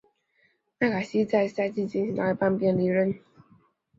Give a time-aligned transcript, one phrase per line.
[0.79, 3.13] 麦卡锡在赛季进行到一半便离任。